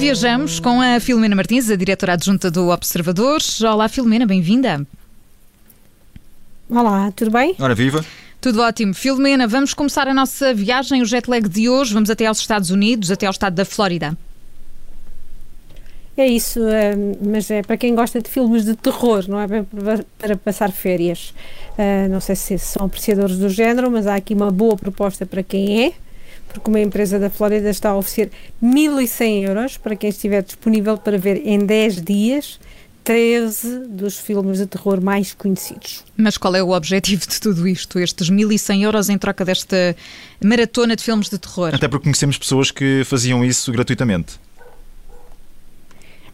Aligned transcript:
viajamos 0.00 0.58
com 0.58 0.80
a 0.80 0.98
Filomena 0.98 1.36
Martins, 1.36 1.68
a 1.68 1.76
diretora 1.76 2.14
adjunta 2.14 2.50
do 2.50 2.70
Observador. 2.70 3.38
Olá, 3.70 3.86
Filomena, 3.86 4.24
bem-vinda. 4.24 4.86
Olá, 6.70 7.12
tudo 7.14 7.30
bem? 7.30 7.54
Ora, 7.58 7.74
viva. 7.74 8.02
Tudo 8.40 8.62
ótimo. 8.62 8.94
Filomena, 8.94 9.46
vamos 9.46 9.74
começar 9.74 10.08
a 10.08 10.14
nossa 10.14 10.54
viagem, 10.54 11.02
o 11.02 11.04
jet 11.04 11.28
lag 11.28 11.46
de 11.46 11.68
hoje. 11.68 11.92
Vamos 11.92 12.08
até 12.08 12.24
aos 12.24 12.38
Estados 12.38 12.70
Unidos, 12.70 13.10
até 13.10 13.26
ao 13.26 13.30
estado 13.30 13.52
da 13.52 13.66
Flórida. 13.66 14.16
É 16.16 16.26
isso, 16.26 16.66
eh, 16.66 16.94
mas 17.20 17.50
é 17.50 17.62
para 17.62 17.76
quem 17.76 17.94
gosta 17.94 18.22
de 18.22 18.30
filmes 18.30 18.64
de 18.64 18.74
terror, 18.76 19.26
não 19.28 19.38
é 19.38 19.46
para 20.18 20.34
passar 20.38 20.72
férias. 20.72 21.34
Eh, 21.76 22.08
não 22.08 22.22
sei 22.22 22.36
se 22.36 22.58
são 22.58 22.86
apreciadores 22.86 23.36
do 23.36 23.50
género, 23.50 23.90
mas 23.90 24.06
há 24.06 24.14
aqui 24.14 24.32
uma 24.32 24.50
boa 24.50 24.76
proposta 24.78 25.26
para 25.26 25.42
quem 25.42 25.84
é, 25.88 25.92
porque 26.52 26.68
uma 26.68 26.80
empresa 26.80 27.18
da 27.18 27.30
Flórida 27.30 27.70
está 27.70 27.90
a 27.90 27.96
oferecer 27.96 28.30
1.100 28.62 29.48
euros 29.48 29.76
para 29.76 29.96
quem 29.96 30.10
estiver 30.10 30.42
disponível 30.42 30.98
para 30.98 31.16
ver 31.18 31.42
em 31.44 31.58
10 31.58 32.02
dias 32.02 32.60
13 33.04 33.86
dos 33.88 34.18
filmes 34.18 34.58
de 34.58 34.66
terror 34.66 35.00
mais 35.00 35.32
conhecidos. 35.32 36.04
Mas 36.16 36.36
qual 36.36 36.54
é 36.54 36.62
o 36.62 36.70
objetivo 36.70 37.26
de 37.26 37.40
tudo 37.40 37.66
isto? 37.66 37.98
Estes 37.98 38.30
1.100 38.30 38.82
euros 38.82 39.08
em 39.08 39.18
troca 39.18 39.44
desta 39.44 39.96
maratona 40.42 40.94
de 40.94 41.02
filmes 41.02 41.28
de 41.28 41.38
terror? 41.38 41.74
Até 41.74 41.88
porque 41.88 42.04
conhecemos 42.04 42.36
pessoas 42.36 42.70
que 42.70 43.02
faziam 43.04 43.44
isso 43.44 43.72
gratuitamente. 43.72 44.38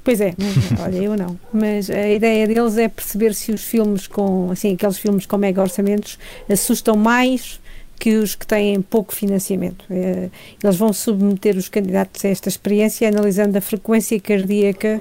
Pois 0.02 0.20
é, 0.20 0.34
mas, 0.38 0.78
olha, 0.80 0.96
eu 0.96 1.16
não. 1.16 1.38
Mas 1.52 1.90
a 1.90 2.08
ideia 2.08 2.46
deles 2.46 2.76
é 2.78 2.88
perceber 2.88 3.34
se 3.34 3.52
os 3.52 3.62
filmes 3.62 4.06
com, 4.06 4.50
assim, 4.50 4.74
aqueles 4.74 4.98
filmes 4.98 5.26
com 5.26 5.36
mega 5.36 5.60
orçamentos 5.60 6.18
assustam 6.48 6.96
mais 6.96 7.60
que 7.98 8.16
os 8.16 8.34
que 8.34 8.46
têm 8.46 8.80
pouco 8.82 9.14
financiamento. 9.14 9.84
É, 9.90 10.28
eles 10.62 10.76
vão 10.76 10.92
submeter 10.92 11.56
os 11.56 11.68
candidatos 11.68 12.24
a 12.24 12.28
esta 12.28 12.48
experiência 12.48 13.08
analisando 13.08 13.56
a 13.56 13.60
frequência 13.60 14.18
cardíaca 14.20 15.00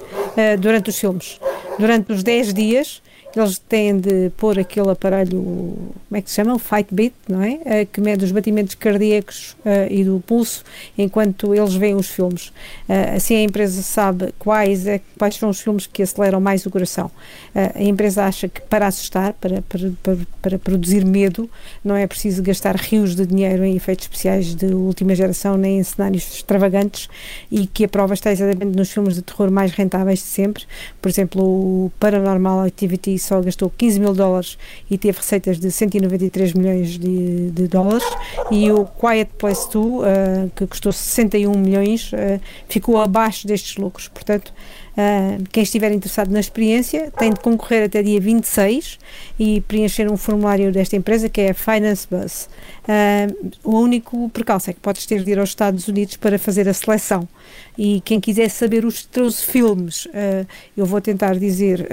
durante 0.60 0.90
os 0.90 0.98
filmes. 0.98 1.40
Durante 1.78 2.12
os 2.12 2.22
10 2.22 2.54
dias, 2.54 3.02
eles 3.38 3.58
têm 3.58 3.98
de 3.98 4.30
pôr 4.36 4.58
aquele 4.58 4.90
aparelho, 4.90 5.42
como 5.42 6.16
é 6.16 6.22
que 6.22 6.30
se 6.30 6.36
chama? 6.36 6.54
O 6.54 6.58
Fight 6.58 6.88
Beat, 6.90 7.12
não 7.28 7.42
é? 7.42 7.82
Uh, 7.82 7.86
que 7.92 8.00
mede 8.00 8.24
os 8.24 8.32
batimentos 8.32 8.74
cardíacos 8.74 9.54
uh, 9.60 9.90
e 9.90 10.04
do 10.04 10.22
pulso 10.26 10.64
enquanto 10.96 11.54
eles 11.54 11.74
veem 11.74 11.94
os 11.94 12.08
filmes. 12.08 12.48
Uh, 12.88 13.16
assim 13.16 13.36
a 13.36 13.42
empresa 13.42 13.82
sabe 13.82 14.32
quais, 14.38 14.86
é, 14.86 15.00
quais 15.18 15.34
são 15.34 15.50
os 15.50 15.60
filmes 15.60 15.86
que 15.86 16.02
aceleram 16.02 16.40
mais 16.40 16.64
o 16.64 16.70
coração. 16.70 17.10
a 17.54 17.82
empresa 17.82 18.24
acha 18.24 18.48
que 18.48 18.60
para 18.60 18.86
assustar, 18.86 19.34
para, 19.34 19.62
para, 19.62 19.92
para, 20.02 20.16
para, 20.40 20.58
produzir 20.58 21.04
medo, 21.04 21.48
não 21.84 21.94
é 21.94 22.06
preciso 22.06 22.42
gastar 22.42 22.76
rios 22.76 23.14
de 23.14 23.26
dinheiro 23.26 23.64
em 23.64 23.76
efeitos 23.76 24.04
especiais 24.04 24.54
de 24.54 24.66
última 24.66 25.14
geração 25.14 25.56
nem 25.56 25.78
em 25.78 25.82
cenários 25.82 26.34
extravagantes 26.34 27.08
e 27.50 27.66
que 27.66 27.84
a 27.84 27.88
prova 27.88 28.14
está 28.14 28.32
exatamente 28.32 28.76
nos 28.76 28.90
filmes 28.90 29.14
de 29.14 29.22
terror 29.22 29.50
mais 29.50 29.72
rentáveis 29.72 30.20
sempre. 30.26 30.64
Por 31.00 31.08
exemplo, 31.08 31.42
o 31.42 31.92
Paranormal 31.98 32.60
Activity 32.60 33.18
só 33.18 33.40
gastou 33.40 33.70
15 33.70 34.00
mil 34.00 34.14
dólares 34.14 34.58
e 34.90 34.98
teve 34.98 35.18
receitas 35.18 35.58
de 35.58 35.70
193 35.70 36.52
milhões 36.52 36.98
de, 36.98 37.50
de 37.50 37.68
dólares 37.68 38.06
e 38.50 38.70
o 38.70 38.84
Quiet 38.84 39.30
Place 39.38 39.70
2, 39.72 39.86
uh, 39.86 40.50
que 40.54 40.66
custou 40.66 40.92
61 40.92 41.52
milhões, 41.52 42.12
uh, 42.12 42.40
ficou 42.68 43.00
abaixo 43.00 43.46
destes 43.46 43.76
lucros. 43.76 44.08
Portanto, 44.08 44.52
Uh, 44.96 45.44
quem 45.52 45.62
estiver 45.62 45.92
interessado 45.92 46.30
na 46.30 46.40
experiência 46.40 47.12
tem 47.18 47.30
de 47.30 47.40
concorrer 47.40 47.84
até 47.84 48.02
dia 48.02 48.18
26 48.18 48.98
e 49.38 49.60
preencher 49.60 50.10
um 50.10 50.16
formulário 50.16 50.72
desta 50.72 50.96
empresa 50.96 51.28
que 51.28 51.42
é 51.42 51.50
a 51.50 51.54
Finance 51.54 52.08
Bus. 52.10 52.48
Uh, 52.88 53.52
o 53.62 53.78
único 53.78 54.30
percalço 54.30 54.70
é 54.70 54.72
que 54.72 54.80
podes 54.80 55.04
ter 55.04 55.22
de 55.22 55.32
ir 55.32 55.38
aos 55.38 55.50
Estados 55.50 55.86
Unidos 55.86 56.16
para 56.16 56.38
fazer 56.38 56.66
a 56.66 56.72
seleção. 56.72 57.28
E 57.76 58.00
quem 58.06 58.18
quiser 58.18 58.48
saber 58.48 58.86
os 58.86 59.04
13 59.04 59.44
filmes, 59.44 60.06
uh, 60.06 60.46
eu 60.74 60.86
vou 60.86 61.00
tentar 61.00 61.38
dizer 61.38 61.86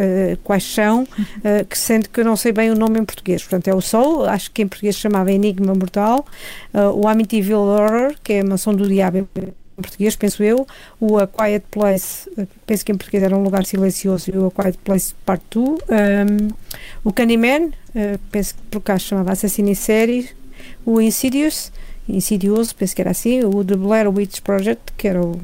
quais 0.43 0.63
são, 0.63 1.05
que 1.69 1.77
sendo 1.77 2.07
que 2.09 2.19
eu 2.19 2.25
não 2.25 2.35
sei 2.35 2.51
bem 2.51 2.71
o 2.71 2.75
nome 2.75 2.99
em 2.99 3.05
português. 3.05 3.41
Portanto, 3.41 3.67
é 3.67 3.75
o 3.75 3.81
Sol, 3.81 4.23
acho 4.25 4.51
que 4.51 4.61
em 4.61 4.67
português 4.67 4.95
chamava 4.95 5.31
Enigma 5.31 5.73
Mortal, 5.73 6.25
o 6.95 7.07
Amityville 7.07 7.55
Horror, 7.55 8.15
que 8.23 8.33
é 8.33 8.39
a 8.39 8.43
Mansão 8.43 8.73
do 8.73 8.87
Diabo 8.87 9.27
em 9.77 9.81
português, 9.81 10.15
penso 10.15 10.43
eu, 10.43 10.67
o 10.99 11.17
A 11.17 11.27
Quiet 11.27 11.65
Place, 11.71 12.29
eh, 12.37 12.45
penso 12.65 12.85
que 12.85 12.91
em 12.91 12.95
português 12.95 13.23
era 13.23 13.35
um 13.35 13.43
lugar 13.43 13.65
silencioso, 13.65 14.31
e 14.31 14.37
o 14.37 14.47
A 14.47 14.51
Quiet 14.51 14.77
Place 14.83 15.13
Part 15.25 15.43
2, 15.51 15.67
um, 15.67 16.47
o 17.03 17.11
Candyman, 17.11 17.67
uh, 17.67 18.19
penso 18.31 18.55
que 18.55 18.61
por 18.69 18.81
cá 18.81 18.97
chamava 18.97 19.31
Assassino 19.31 19.69
em 19.69 19.75
Série, 19.75 20.29
o 20.85 21.01
Insidious, 21.01 21.71
Insidioso, 22.07 22.75
penso 22.75 22.95
que 22.95 23.01
era 23.01 23.11
assim, 23.11 23.43
o 23.43 23.63
The 23.63 23.75
Blair 23.75 24.09
Witch 24.09 24.41
Project, 24.41 24.93
que 24.97 25.07
era 25.07 25.21
o, 25.21 25.39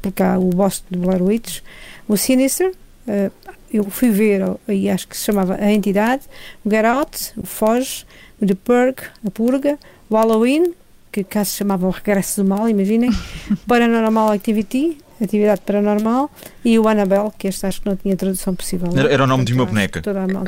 por 0.00 0.12
cá 0.12 0.38
o 0.38 0.50
boss 0.50 0.84
do 0.90 0.98
Blair 0.98 1.22
Witch, 1.22 1.60
o 2.06 2.16
Sinister, 2.16 2.72
uh, 3.08 3.32
eu 3.72 3.84
fui 3.90 4.10
ver, 4.10 4.40
e 4.68 4.88
acho 4.88 5.08
que 5.08 5.16
se 5.16 5.24
chamava 5.24 5.56
A 5.56 5.72
Entidade, 5.72 6.22
o 6.64 6.70
Get 6.70 6.84
Out, 6.84 7.32
o 7.36 7.44
Foge, 7.44 8.06
o 8.40 8.46
The 8.46 8.54
Purge, 8.54 9.10
a 9.26 9.30
Purga, 9.30 9.78
o 10.08 10.14
Halloween, 10.14 10.74
que 11.14 11.22
cá 11.22 11.44
se 11.44 11.56
chamava 11.56 11.86
o 11.86 11.90
Regresso 11.90 12.42
do 12.42 12.48
Mal, 12.48 12.68
imaginem, 12.68 13.10
Paranormal 13.68 14.32
Activity, 14.32 14.98
Atividade 15.22 15.60
Paranormal, 15.64 16.28
e 16.64 16.76
o 16.76 16.88
Annabelle, 16.88 17.30
que 17.38 17.46
este 17.46 17.64
acho 17.66 17.80
que 17.80 17.88
não 17.88 17.94
tinha 17.94 18.16
tradução 18.16 18.52
possível. 18.52 18.90
Era, 18.96 19.12
era 19.12 19.22
o 19.22 19.26
nome 19.26 19.44
de 19.44 19.54
uma 19.54 19.64
boneca. 19.64 20.02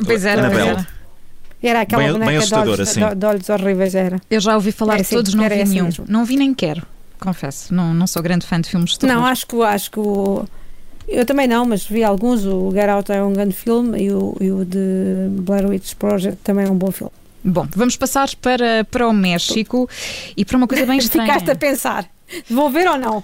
Pois 0.05 0.25
era, 0.25 0.45
Annabelle. 0.45 0.85
Era 1.63 1.81
aquela 1.81 2.03
bem, 2.03 2.11
boneca 2.11 2.31
bem 2.31 2.39
de, 2.39 2.53
olhos, 2.53 2.79
assim. 2.81 2.99
de, 3.15 3.25
olhos 3.25 3.49
horríveis, 3.49 3.95
era. 3.95 4.19
Eu 4.29 4.41
já 4.41 4.55
ouvi 4.55 4.73
falar 4.73 4.95
era 4.95 5.03
de 5.03 5.09
todos, 5.09 5.33
não 5.33 5.47
vi 5.47 5.63
nenhum. 5.63 5.85
Mesmo. 5.85 6.05
Não 6.07 6.25
vi 6.25 6.35
nem 6.35 6.53
quero, 6.53 6.85
confesso. 7.17 7.73
Não, 7.73 7.93
não 7.93 8.05
sou 8.05 8.21
grande 8.21 8.45
fã 8.45 8.59
de 8.59 8.69
filmes 8.69 8.91
de 8.91 8.99
terror. 8.99 9.15
Não, 9.15 9.25
acho 9.25 9.47
que, 9.47 9.55
acho 9.61 9.89
que 9.89 9.99
o... 9.99 10.45
Eu 11.07 11.25
também 11.25 11.47
não, 11.47 11.65
mas 11.65 11.85
vi 11.87 12.03
alguns. 12.03 12.45
O 12.45 12.69
Get 12.71 12.89
Out 12.89 13.09
é 13.09 13.23
um 13.23 13.31
grande 13.31 13.55
filme 13.55 14.03
e 14.03 14.11
o, 14.11 14.35
e 14.41 14.51
o 14.51 14.65
de 14.65 15.29
Blair 15.29 15.65
Witch 15.65 15.93
Project 15.95 16.39
também 16.43 16.65
é 16.65 16.69
um 16.69 16.75
bom 16.75 16.91
filme. 16.91 17.13
Bom, 17.47 17.65
vamos 17.75 17.95
passar 17.95 18.29
para, 18.41 18.83
para 18.83 19.07
o 19.07 19.13
México 19.13 19.89
e 20.35 20.43
para 20.43 20.57
uma 20.57 20.67
coisa 20.67 20.85
bem 20.85 20.97
estranha. 20.99 21.27
Ficaste 21.27 21.51
a 21.51 21.55
pensar, 21.55 22.05
vou 22.49 22.69
ver 22.69 22.87
ou 22.87 22.97
não? 22.97 23.23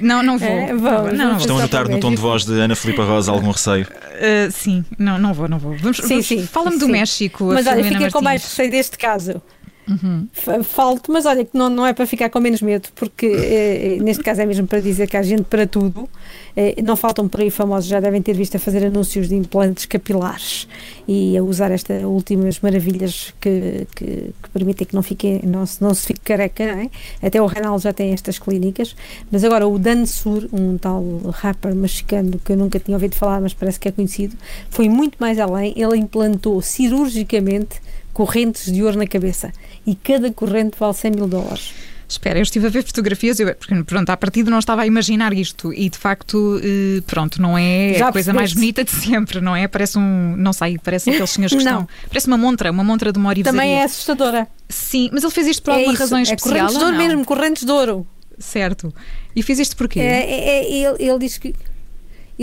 Não, 0.00 0.22
não 0.22 0.38
vou. 0.38 0.48
É, 0.48 0.74
vamos, 0.74 1.16
não, 1.16 1.36
Estão 1.36 1.58
a 1.58 1.62
notar 1.62 1.88
no 1.88 2.00
tom 2.00 2.10
de 2.10 2.16
voz 2.16 2.44
de 2.44 2.58
Ana 2.58 2.74
Filipa 2.74 3.04
Rosa 3.04 3.30
algum 3.30 3.50
receio? 3.50 3.86
Uh, 3.86 4.50
sim, 4.50 4.84
não, 4.98 5.18
não 5.18 5.32
vou, 5.32 5.48
não 5.48 5.58
vou. 5.58 5.76
Vamos, 5.76 5.98
sim, 5.98 6.08
vamos, 6.08 6.26
sim. 6.26 6.46
Fala-me 6.46 6.78
do. 6.78 6.88
México. 6.88 7.44
Mas 7.44 7.66
olha, 7.66 7.84
fica 7.84 7.98
fica 7.98 8.10
com 8.10 8.22
mais 8.22 8.42
receio 8.42 8.70
deste 8.70 8.98
caso. 8.98 9.40
Uhum. 9.88 10.28
Falto, 10.62 11.10
mas 11.10 11.26
olha 11.26 11.44
que 11.44 11.56
não, 11.56 11.68
não 11.68 11.86
é 11.86 11.92
para 11.92 12.06
ficar 12.06 12.30
com 12.30 12.38
menos 12.38 12.62
medo, 12.62 12.88
porque 12.94 13.26
eh, 13.26 13.98
neste 14.00 14.22
caso 14.22 14.40
é 14.40 14.46
mesmo 14.46 14.66
para 14.66 14.80
dizer 14.80 15.08
que 15.08 15.16
há 15.16 15.22
gente 15.22 15.42
para 15.42 15.66
tudo. 15.66 16.08
Eh, 16.56 16.80
não 16.82 16.96
faltam 16.96 17.28
por 17.28 17.40
aí 17.40 17.50
famosos, 17.50 17.88
já 17.88 17.98
devem 17.98 18.22
ter 18.22 18.34
visto 18.34 18.56
a 18.56 18.58
fazer 18.58 18.84
anúncios 18.84 19.28
de 19.28 19.34
implantes 19.34 19.86
capilares 19.86 20.68
e 21.08 21.36
a 21.36 21.42
usar 21.42 21.70
estas 21.72 22.04
últimas 22.04 22.60
maravilhas 22.60 23.34
que, 23.40 23.86
que, 23.96 24.32
que 24.42 24.50
permitem 24.52 24.86
que 24.86 24.94
não, 24.94 25.02
fique, 25.02 25.40
não, 25.44 25.66
se, 25.66 25.82
não 25.82 25.92
se 25.92 26.06
fique 26.06 26.20
careca. 26.20 26.62
É? 26.62 26.90
Até 27.26 27.42
o 27.42 27.46
Renal 27.46 27.78
já 27.78 27.92
tem 27.92 28.12
estas 28.12 28.38
clínicas. 28.38 28.94
Mas 29.30 29.42
agora 29.42 29.66
o 29.66 29.78
Dan 29.78 30.06
Sur, 30.06 30.48
um 30.52 30.78
tal 30.78 31.02
rapper 31.32 31.74
mexicano 31.74 32.40
que 32.44 32.52
eu 32.52 32.56
nunca 32.56 32.78
tinha 32.78 32.96
ouvido 32.96 33.16
falar, 33.16 33.40
mas 33.40 33.54
parece 33.54 33.80
que 33.80 33.88
é 33.88 33.92
conhecido, 33.92 34.36
foi 34.68 34.88
muito 34.88 35.16
mais 35.18 35.38
além. 35.38 35.72
Ele 35.76 35.96
implantou 35.96 36.60
cirurgicamente 36.62 37.80
correntes 38.20 38.70
de 38.70 38.82
ouro 38.82 38.98
na 38.98 39.06
cabeça 39.06 39.50
e 39.86 39.94
cada 39.94 40.30
corrente 40.30 40.76
vale 40.78 40.92
100 40.92 41.10
mil 41.12 41.26
dólares. 41.26 41.72
Espera, 42.06 42.38
eu 42.38 42.42
estive 42.42 42.66
a 42.66 42.68
ver 42.68 42.82
fotografias, 42.82 43.40
eu, 43.40 43.54
porque 43.54 43.82
pronto, 43.84 44.10
à 44.10 44.16
partida 44.16 44.50
não 44.50 44.58
estava 44.58 44.82
a 44.82 44.86
imaginar 44.86 45.32
isto 45.32 45.72
e 45.72 45.88
de 45.88 45.96
facto, 45.96 46.60
eh, 46.62 47.00
pronto, 47.06 47.40
não 47.40 47.56
é 47.56 47.94
Já 47.96 48.08
a 48.08 48.12
coisa 48.12 48.34
mais 48.34 48.52
bonita 48.52 48.84
de 48.84 48.90
sempre, 48.90 49.40
não 49.40 49.56
é? 49.56 49.66
Parece 49.66 49.96
um, 49.96 50.34
não 50.36 50.52
sei, 50.52 50.76
parece 50.76 51.08
aqueles 51.08 51.30
senhores 51.30 51.56
que 51.56 51.64
Não. 51.64 51.82
estão, 51.82 51.88
parece 52.08 52.26
uma 52.26 52.36
montra, 52.36 52.70
uma 52.70 52.84
montra 52.84 53.10
de 53.10 53.18
uma 53.18 53.34
Também 53.36 53.76
é 53.76 53.84
assustadora. 53.84 54.46
Sim, 54.68 55.08
mas 55.14 55.22
ele 55.22 55.32
fez 55.32 55.46
isto 55.46 55.62
por 55.62 55.70
é 55.70 55.74
alguma 55.76 55.94
isso, 55.94 56.02
razão 56.02 56.18
é 56.18 56.22
especial 56.22 56.52
correntes 56.52 56.76
de 56.76 56.80
ou 56.80 56.84
ouro 56.86 56.98
mesmo, 56.98 57.24
correntes 57.24 57.64
de 57.64 57.72
ouro. 57.72 58.06
Certo. 58.38 58.92
E 59.34 59.42
fez 59.42 59.60
isto 59.60 59.76
porquê? 59.76 60.00
É, 60.00 60.04
é, 60.04 60.48
é, 60.48 60.72
ele, 60.72 60.96
ele 60.98 61.18
diz 61.20 61.38
que 61.38 61.54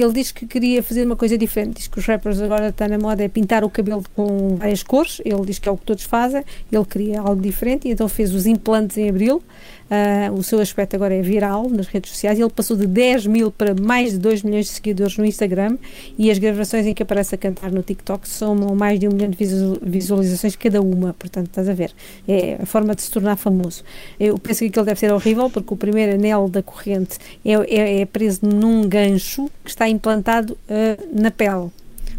ele 0.01 0.13
diz 0.13 0.31
que 0.31 0.45
queria 0.45 0.83
fazer 0.83 1.05
uma 1.05 1.15
coisa 1.15 1.37
diferente. 1.37 1.77
Diz 1.77 1.87
que 1.87 1.97
os 1.97 2.05
rappers 2.05 2.39
agora 2.39 2.69
está 2.69 2.87
na 2.87 2.97
moda 2.97 3.23
é 3.23 3.27
pintar 3.27 3.63
o 3.63 3.69
cabelo 3.69 4.03
com 4.15 4.55
várias 4.55 4.83
cores. 4.83 5.19
Ele 5.25 5.45
diz 5.45 5.59
que 5.59 5.67
é 5.67 5.71
o 5.71 5.77
que 5.77 5.85
todos 5.85 6.03
fazem. 6.03 6.43
Ele 6.71 6.85
queria 6.85 7.21
algo 7.21 7.41
diferente 7.41 7.87
e 7.87 7.91
então 7.91 8.07
fez 8.07 8.33
os 8.33 8.45
implantes 8.45 8.97
em 8.97 9.09
abril. 9.09 9.41
Uh, 9.89 10.33
o 10.33 10.43
seu 10.43 10.59
aspecto 10.59 10.95
agora 10.95 11.15
é 11.15 11.21
viral 11.21 11.69
nas 11.69 11.87
redes 11.87 12.11
sociais. 12.11 12.39
Ele 12.39 12.49
passou 12.49 12.75
de 12.75 12.85
10 12.85 13.25
mil 13.27 13.51
para 13.51 13.73
mais 13.73 14.11
de 14.11 14.17
2 14.17 14.43
milhões 14.43 14.65
de 14.65 14.73
seguidores 14.73 15.17
no 15.17 15.25
Instagram 15.25 15.77
e 16.17 16.29
as 16.29 16.37
gravações 16.37 16.85
em 16.85 16.93
que 16.93 17.03
aparece 17.03 17.35
a 17.35 17.37
cantar 17.37 17.71
no 17.71 17.81
TikTok 17.81 18.27
somam 18.27 18.75
mais 18.75 18.99
de 18.99 19.07
um 19.07 19.11
milhão 19.11 19.29
de 19.29 19.37
visualizações 19.81 20.55
cada 20.55 20.81
uma. 20.81 21.13
Portanto, 21.13 21.47
estás 21.47 21.69
a 21.69 21.73
ver. 21.73 21.91
É 22.27 22.57
a 22.61 22.65
forma 22.65 22.93
de 22.93 23.01
se 23.01 23.11
tornar 23.11 23.37
famoso. 23.37 23.83
Eu 24.19 24.37
penso 24.37 24.59
que 24.59 24.65
aquilo 24.65 24.85
deve 24.85 24.99
ser 24.99 25.11
horrível 25.11 25.49
porque 25.49 25.73
o 25.73 25.77
primeiro 25.77 26.15
anel 26.15 26.49
da 26.49 26.61
corrente 26.61 27.17
é, 27.45 27.53
é, 27.53 28.01
é 28.01 28.05
preso 28.05 28.41
num 28.45 28.87
gancho 28.87 29.49
que 29.63 29.69
está 29.69 29.87
implantado 29.87 30.53
uh, 30.53 31.19
na 31.19 31.31
pele, 31.31 31.69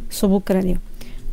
sob 0.09 0.35
o 0.35 0.41
crânio 0.41 0.81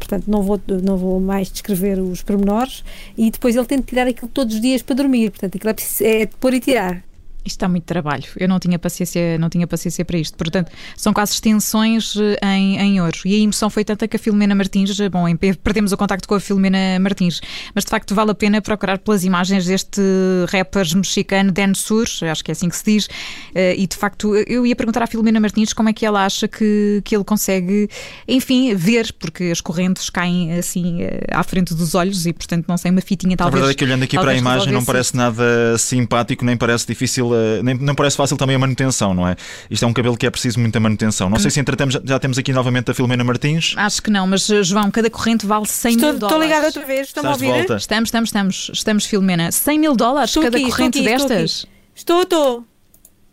portanto 0.07 0.28
não 0.28 0.44
vou, 0.44 0.60
não 0.84 0.98
vou 0.98 1.19
mais 1.19 1.52
descrever 1.52 2.00
os 2.00 2.22
pormenores, 2.22 2.84
e 3.18 3.31
depois 3.31 3.56
ele 3.56 3.66
tem 3.66 3.80
de 3.80 3.86
tirar 3.86 4.07
aquilo 4.07 4.30
todos 4.31 4.56
os 4.56 4.62
dias 4.62 4.81
para 4.81 4.96
dormir, 4.96 5.31
portanto 5.31 5.56
aquilo 5.56 5.72
é, 5.72 5.74
preciso, 5.74 6.04
é 6.04 6.25
de 6.25 6.36
pôr 6.38 6.54
e 6.54 6.60
tirar. 6.60 7.04
Isto 7.45 7.59
dá 7.59 7.68
muito 7.68 7.83
trabalho. 7.83 8.24
Eu 8.38 8.47
não 8.47 8.59
tinha 8.59 8.80
paciência, 8.80 9.38
não 9.38 9.50
tinha 9.50 9.68
paciência 9.68 10.03
para 10.03 10.18
isto. 10.18 10.36
Portanto, 10.36 10.71
são 10.97 11.13
quase 11.13 11.33
extensões 11.33 12.15
eh, 12.18 12.39
em, 12.44 12.80
em 12.80 13.01
ouro. 13.01 13.19
E 13.24 13.36
a 13.36 13.38
emoção 13.38 13.69
foi 13.69 13.86
tanta 13.86 14.07
que 14.07 14.15
a 14.15 14.19
Filomena 14.19 14.56
Martins, 14.56 15.00
eh, 15.00 15.07
bom, 15.07 15.25
perdemos 15.63 15.92
o 15.92 15.97
contacto 15.97 16.27
com 16.27 16.33
a 16.33 16.39
Filomena 16.39 17.00
Martins, 17.00 17.42
mas 17.75 17.83
de 17.83 17.92
facto 17.92 18.15
vale 18.15 18.31
a 18.31 18.33
pena 18.33 18.62
procurar 18.62 18.97
pelas 18.97 19.24
imagens 19.24 19.65
deste 19.65 20.01
rapper 20.50 20.86
mexicano 20.95 21.51
Dan 21.51 21.75
Sur, 21.75 22.07
acho 22.30 22.44
que 22.44 22.50
é 22.50 22.53
assim 22.53 22.68
que 22.68 22.77
se 22.77 22.83
diz. 22.83 23.07
Eh, 23.53 23.75
e 23.77 23.86
de 23.86 23.95
facto, 23.95 24.36
eu 24.36 24.65
ia 24.65 24.75
perguntar 24.75 25.03
à 25.03 25.07
Filomena 25.07 25.39
Martins 25.39 25.71
como 25.71 25.89
é 25.89 25.94
que 25.94 26.03
ela 26.03 26.25
acha 26.25 26.48
que, 26.48 27.01
que 27.06 27.15
ele 27.15 27.24
consegue, 27.24 27.88
enfim, 28.27 28.74
ver, 28.74 29.13
porque 29.19 29.45
as 29.45 29.62
correntes 29.62 30.09
caem 30.09 30.53
assim 30.53 31.01
à 31.30 31.44
frente 31.44 31.75
dos 31.75 31.94
olhos 31.94 32.25
e, 32.25 32.33
portanto, 32.33 32.65
não 32.68 32.77
sei, 32.77 32.89
uma 32.89 33.01
fitinha 33.01 33.38
talvez. 33.38 33.53
A 33.53 33.68
verdade 33.68 33.75
é 33.75 33.77
que 33.77 33.86
olhando 33.86 34.03
aqui 34.03 34.18
para 34.18 34.31
a 34.31 34.36
imagem 34.36 34.74
não 34.74 34.83
parece 34.83 35.15
nada 35.15 35.77
simpático, 35.77 36.44
nem 36.44 36.57
parece 36.57 36.88
difícil 36.88 37.35
nem, 37.64 37.76
não 37.76 37.96
parece 37.96 38.18
fácil 38.18 38.38
também 38.38 38.56
a 38.56 38.60
manutenção, 38.60 39.14
não 39.14 39.28
é? 39.28 39.36
Isto 39.70 39.86
é 39.86 39.88
um 39.88 39.94
cabelo 39.94 40.18
que 40.18 40.26
é 40.26 40.30
preciso 40.30 40.60
muita 40.60 40.80
manutenção. 40.80 41.30
Não 41.30 41.38
sei 41.38 41.52
se 41.52 41.60
entretemos, 41.60 42.00
já 42.04 42.20
temos 42.20 42.38
aqui 42.38 42.52
novamente 42.54 42.92
a 42.92 42.94
Filomena 42.94 43.24
Martins. 43.24 43.74
Acho 43.78 44.02
que 44.02 44.10
não, 44.10 44.28
mas 44.28 44.50
eh, 44.50 44.64
João, 44.64 44.92
cada 44.92 45.10
corrente 45.10 45.46
vale 45.46 45.68
100 45.68 45.92
estou, 45.92 46.10
mil 46.10 46.20
dólares. 46.20 46.36
Estou 46.36 46.42
ligado 46.42 46.66
outra 46.66 46.86
vez, 46.86 47.08
estão 47.08 47.26
a 47.26 47.32
ouvir? 47.32 47.48
Volta? 47.48 47.76
Estamos, 47.78 48.08
estamos, 48.08 48.30
estamos, 48.30 48.72
estamos, 48.74 49.06
Filomena. 49.06 49.52
100 49.52 49.80
mil 49.80 49.96
dólares 49.96 50.30
estou 50.32 50.44
cada 50.44 50.58
aqui, 50.58 50.66
corrente 50.70 51.00
estou 51.00 51.14
aqui, 51.14 51.28
destas? 51.28 51.66
Estou, 51.96 52.22
estou. 52.24 52.66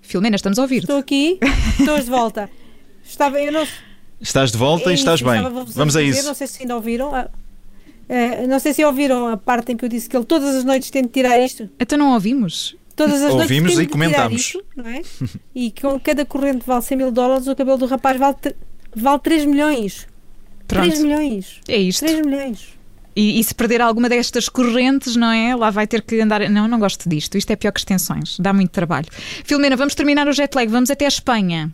Filomena, 0.00 0.36
estamos 0.36 0.58
a 0.58 0.62
ouvir. 0.62 0.78
Estou 0.78 0.98
aqui, 0.98 1.38
estou 1.78 1.98
de 1.98 2.10
volta. 2.10 2.50
Estava, 3.04 3.40
eu 3.40 3.52
não... 3.52 3.66
Estás 4.20 4.52
de 4.52 4.58
volta 4.58 4.90
é 4.90 4.92
e 4.92 4.94
estás 4.94 5.20
bem. 5.20 5.42
Vamos 5.74 5.96
a, 5.96 5.98
a 5.98 6.02
isso. 6.02 6.24
Não 6.24 6.34
sei 6.34 6.46
se 6.46 6.62
ainda 6.62 6.76
ouviram. 6.76 7.10
Uh, 7.10 8.46
não 8.48 8.58
sei 8.58 8.72
se 8.72 8.84
ouviram 8.84 9.28
a 9.28 9.36
parte 9.36 9.72
em 9.72 9.76
que 9.76 9.84
eu 9.84 9.88
disse 9.88 10.08
que 10.08 10.16
ele 10.16 10.24
todas 10.24 10.54
as 10.54 10.64
noites 10.64 10.90
tem 10.90 11.02
de 11.02 11.08
tirar 11.08 11.38
isto. 11.40 11.68
Então 11.78 11.98
não 11.98 12.12
ouvimos 12.12 12.76
todas 12.94 13.22
as 13.22 13.32
Ouvimos 13.32 13.78
e 13.78 13.86
comentámos. 13.86 14.40
Isto, 14.40 14.64
não 14.76 14.86
é? 14.86 15.02
e 15.54 15.70
com 15.70 15.98
cada 16.00 16.24
corrente 16.24 16.64
vale 16.66 16.82
100 16.82 16.96
mil 16.96 17.12
dólares, 17.12 17.46
o 17.46 17.56
cabelo 17.56 17.78
do 17.78 17.86
rapaz 17.86 18.18
vale, 18.18 18.36
vale 18.94 19.18
3 19.20 19.44
milhões. 19.46 20.06
Pronto. 20.66 20.88
3 20.88 21.02
milhões. 21.02 21.60
É 21.68 21.76
isto. 21.76 22.04
3 22.04 22.24
milhões. 22.24 22.68
E, 23.14 23.38
e, 23.38 23.44
se 23.44 23.54
perder 23.54 23.82
alguma 23.82 24.08
destas 24.08 24.48
correntes, 24.48 25.16
não 25.16 25.30
é? 25.30 25.54
Lá 25.54 25.70
vai 25.70 25.86
ter 25.86 26.00
que 26.00 26.18
andar. 26.20 26.48
Não, 26.48 26.66
não 26.66 26.78
gosto 26.78 27.08
disto. 27.08 27.36
Isto 27.36 27.50
é 27.50 27.56
pior 27.56 27.70
que 27.72 27.80
extensões. 27.80 28.38
Dá 28.38 28.54
muito 28.54 28.70
trabalho. 28.70 29.06
Filomena, 29.44 29.76
vamos 29.76 29.94
terminar 29.94 30.26
o 30.28 30.32
jet 30.32 30.54
lag. 30.54 30.70
Vamos 30.70 30.90
até 30.90 31.04
a 31.04 31.08
Espanha. 31.08 31.70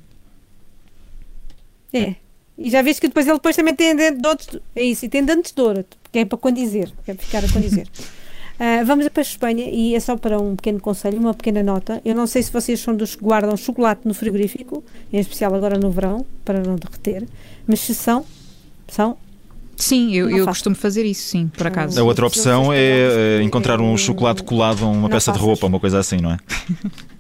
É. 1.93 2.17
E 2.59 2.71
já 2.71 2.83
viste 2.83 3.01
que 3.01 3.07
depois 3.07 3.27
ele 3.27 3.37
depois 3.37 3.55
também 3.55 3.75
tem 3.75 3.95
dentes 3.95 4.21
de 4.21 4.27
ouro. 4.27 4.63
É 4.75 4.83
isso, 4.83 5.05
e 5.05 5.09
tem 5.09 5.25
dentes 5.25 5.53
de 5.53 5.63
ouro, 5.63 5.85
que 6.11 6.19
é 6.19 6.25
para 6.25 6.37
condizer, 6.37 6.93
que 7.05 7.13
é 7.13 7.15
para 7.15 7.25
ficar 7.25 7.45
a 7.45 7.49
condizer. 7.49 7.87
Uh, 8.59 8.85
vamos 8.85 9.09
para 9.09 9.21
a 9.21 9.23
Espanha 9.23 9.69
e 9.71 9.95
é 9.95 10.01
só 10.01 10.17
para 10.17 10.41
um 10.41 10.57
pequeno 10.57 10.81
conselho, 10.81 11.19
uma 11.19 11.33
pequena 11.33 11.63
nota. 11.63 12.03
Eu 12.05 12.15
não 12.15 12.27
sei 12.27 12.43
se 12.43 12.53
vocês 12.53 12.81
são 12.81 12.95
dos 12.95 13.15
que 13.15 13.23
guardam 13.23 13.57
chocolate 13.57 14.01
no 14.05 14.13
frigorífico, 14.13 14.83
em 15.13 15.19
especial 15.21 15.55
agora 15.55 15.79
no 15.79 15.91
verão, 15.91 16.27
para 16.45 16.61
não 16.61 16.75
derreter, 16.75 17.29
mas 17.67 17.79
se 17.79 17.95
são, 17.95 18.25
são. 18.89 19.17
Sim, 19.77 20.13
eu, 20.13 20.29
eu 20.29 20.45
costumo 20.45 20.75
fazer 20.75 21.05
isso, 21.07 21.23
sim, 21.29 21.47
por 21.57 21.69
acaso. 21.69 22.01
A 22.01 22.03
outra 22.03 22.27
opção 22.27 22.73
é, 22.73 23.39
é 23.39 23.43
encontrar 23.43 23.81
um 23.81 23.97
chocolate 23.97 24.43
colado 24.43 24.85
a 24.85 24.89
uma 24.89 25.09
peça 25.09 25.31
de 25.31 25.39
roupa, 25.39 25.67
uma 25.67 25.79
coisa 25.79 26.01
assim, 26.01 26.17
não 26.17 26.33
é? 26.33 26.39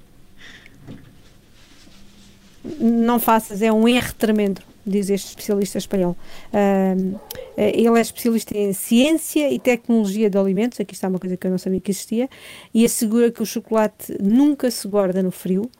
Não 2.80 3.18
faças, 3.18 3.62
é 3.62 3.72
um 3.72 3.88
erro 3.88 4.12
tremendo 4.18 4.60
diz 4.88 5.10
este 5.10 5.28
especialista 5.28 5.78
espanhol. 5.78 6.16
Uh, 6.52 7.18
ele 7.56 7.98
é 7.98 8.00
especialista 8.00 8.56
em 8.56 8.72
ciência 8.72 9.50
e 9.50 9.58
tecnologia 9.58 10.30
de 10.30 10.38
alimentos, 10.38 10.80
aqui 10.80 10.94
está 10.94 11.08
uma 11.08 11.18
coisa 11.18 11.36
que 11.36 11.46
eu 11.46 11.50
não 11.50 11.58
sabia 11.58 11.80
que 11.80 11.90
existia, 11.90 12.28
e 12.72 12.84
assegura 12.84 13.30
que 13.30 13.42
o 13.42 13.46
chocolate 13.46 14.16
nunca 14.22 14.70
se 14.70 14.86
guarda 14.86 15.22
no 15.22 15.30
frio, 15.30 15.70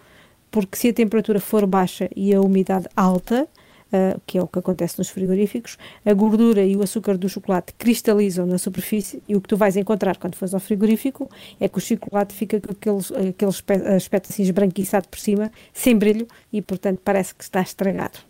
porque 0.50 0.76
se 0.76 0.88
a 0.88 0.93
temperatura 0.93 1.40
for 1.40 1.66
baixa 1.66 2.08
e 2.16 2.34
a 2.34 2.40
umidade 2.40 2.87
alta, 2.96 3.49
Uh, 3.88 4.20
que 4.26 4.37
é 4.37 4.43
o 4.43 4.46
que 4.46 4.58
acontece 4.58 4.99
nos 4.99 5.08
frigoríficos, 5.08 5.78
a 6.05 6.12
gordura 6.12 6.62
e 6.62 6.76
o 6.76 6.82
açúcar 6.82 7.16
do 7.16 7.26
chocolate 7.26 7.72
cristalizam 7.72 8.44
na 8.44 8.58
superfície 8.58 9.22
e 9.26 9.34
o 9.34 9.40
que 9.40 9.49
tu 9.49 9.56
vais 9.56 9.78
encontrar 9.78 10.19
quando 10.19 10.34
fores 10.34 10.52
ao 10.52 10.60
frigorífico 10.60 11.26
é 11.58 11.70
que 11.70 11.78
o 11.78 11.81
chocolate 11.81 12.34
fica 12.34 12.60
com 12.60 12.70
aquele, 12.70 13.31
aquele 13.31 13.50
aspecto 13.96 14.28
assim 14.31 14.43
esbranquiçado 14.43 15.08
por 15.08 15.19
cima, 15.19 15.50
sem 15.72 15.96
brilho 15.96 16.28
e, 16.52 16.60
portanto, 16.60 17.00
parece 17.02 17.34
que 17.34 17.43
está 17.43 17.62
estragado. 17.62 18.28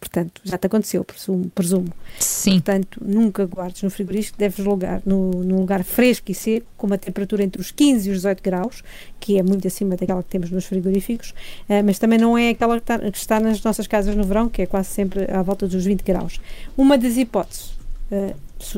Portanto, 0.00 0.40
já 0.42 0.56
te 0.56 0.66
aconteceu, 0.66 1.04
presumo. 1.04 1.50
presumo. 1.50 1.92
Sim. 2.18 2.52
Portanto, 2.52 3.00
nunca 3.04 3.44
guardes 3.44 3.82
no 3.82 3.90
frigorífico, 3.90 4.38
deves 4.38 4.64
lugar 4.64 5.02
no, 5.04 5.30
num 5.44 5.58
lugar 5.58 5.84
fresco 5.84 6.30
e 6.30 6.34
seco, 6.34 6.66
com 6.76 6.86
uma 6.86 6.96
temperatura 6.96 7.44
entre 7.44 7.60
os 7.60 7.70
15 7.70 8.08
e 8.08 8.12
os 8.12 8.18
18 8.18 8.42
graus, 8.42 8.82
que 9.20 9.38
é 9.38 9.42
muito 9.42 9.66
acima 9.68 9.96
daquela 9.96 10.22
que 10.22 10.30
temos 10.30 10.50
nos 10.50 10.64
frigoríficos, 10.64 11.30
uh, 11.68 11.84
mas 11.84 11.98
também 11.98 12.18
não 12.18 12.36
é 12.36 12.48
aquela 12.48 12.76
que 12.76 12.82
está, 12.82 12.98
que 12.98 13.18
está, 13.18 13.38
nas 13.38 13.62
nossas 13.62 13.86
casas 13.86 14.16
no 14.16 14.24
verão, 14.24 14.48
que 14.48 14.62
é 14.62 14.66
quase 14.66 14.88
sempre 14.88 15.30
à 15.30 15.42
volta 15.42 15.68
dos 15.68 15.84
20 15.84 16.02
graus. 16.02 16.40
Uma 16.76 16.96
das 16.96 17.18
hipóteses. 17.18 17.79
Uh, 18.10 18.34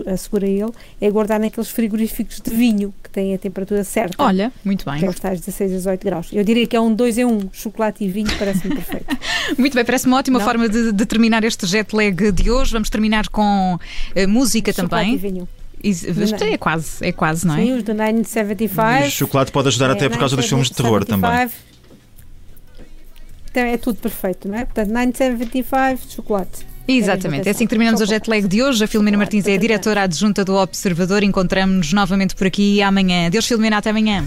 assegura 0.07 0.47
ele, 0.47 0.71
é 1.01 1.11
guardar 1.11 1.41
naqueles 1.41 1.69
frigoríficos 1.69 2.41
de 2.41 2.51
vinho 2.55 2.95
que 3.03 3.11
têm 3.11 3.35
a 3.35 3.39
temperatura 3.39 3.83
certa. 3.83 4.23
Olha, 4.23 4.53
muito 4.65 4.85
bem. 4.89 4.99
Que 5.01 5.07
é 5.07 5.09
os 5.09 5.19
tais 5.19 5.41
16 5.41 5.73
a 5.73 5.77
18 5.77 6.05
graus. 6.05 6.29
Eu 6.33 6.45
diria 6.45 6.67
que 6.67 6.77
é 6.77 6.81
um 6.81 6.95
2 6.95 7.19
em 7.19 7.25
1, 7.25 7.51
chocolate 7.53 8.05
e 8.05 8.09
vinho, 8.09 8.31
parece-me 8.39 8.75
perfeito. 8.75 9.07
muito 9.59 9.75
bem, 9.75 9.85
parece-me 9.85 10.13
uma 10.13 10.19
ótima 10.19 10.39
Não? 10.39 10.47
forma 10.47 10.69
de, 10.69 10.93
de, 10.93 11.07
terminar 11.07 11.43
este 11.45 11.67
jet 11.67 11.95
lag 11.95 12.33
de 12.33 12.51
hoje. 12.51 12.73
Vamos 12.73 12.91
terminar 12.91 13.29
com 13.29 13.75
uh, 13.75 14.29
música 14.29 14.73
chocolate 14.73 14.91
também. 14.91 15.15
E 15.15 15.19
vinho. 15.19 15.49
É 16.53 16.57
quase, 16.59 17.05
é 17.05 17.11
quase, 17.11 17.45
não 17.45 17.57
é? 17.57 17.65
Sim, 17.65 17.73
os 17.73 17.83
do 17.83 17.93
975. 17.93 19.07
O 19.07 19.11
chocolate 19.11 19.51
pode 19.51 19.69
ajudar 19.69 19.91
é, 19.91 19.93
até 19.95 20.09
por 20.09 20.19
causa 20.19 20.37
dos 20.37 20.47
filmes 20.47 20.69
de 20.69 20.77
terror 20.77 21.05
também. 21.05 21.51
Então 23.51 23.65
é 23.65 23.77
tudo 23.77 23.99
perfeito, 23.99 24.49
não 24.49 24.57
é? 24.57 24.65
Portanto, 24.65 24.91
975, 24.91 26.09
chocolate. 26.09 26.72
Exatamente, 26.87 27.49
é 27.49 27.51
assim 27.53 27.65
que 27.65 27.71
terminamos 27.71 28.01
o 28.01 28.07
jet 28.07 28.29
lag 28.29 28.47
de 28.47 28.63
hoje. 28.63 28.83
A 28.83 28.87
Filomena 28.87 29.17
Martins 29.17 29.47
é 29.47 29.55
a 29.55 29.59
diretora 29.59 30.03
adjunta 30.03 30.45
do 30.45 30.57
Observador. 30.57 31.23
Encontramos-nos 31.23 31.93
novamente 31.93 32.35
por 32.35 32.47
aqui 32.47 32.83
amanhã. 32.83 33.31
Deus, 33.31 33.47
Filomena, 33.47 33.79
até 33.79 33.91
amanhã. 33.91 34.25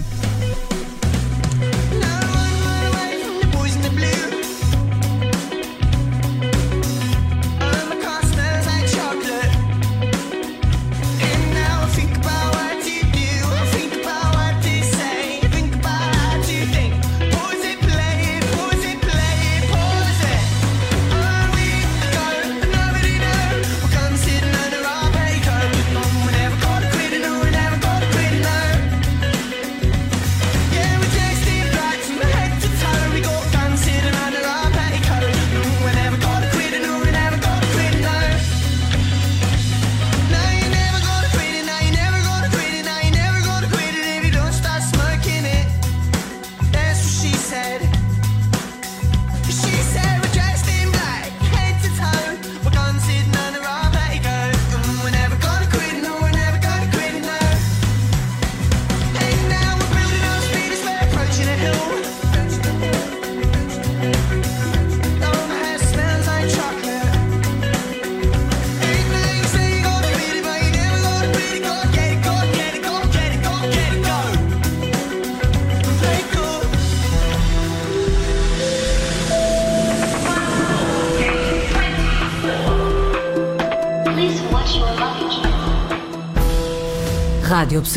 Rádio 87.66 87.80
Observador. 87.80 87.96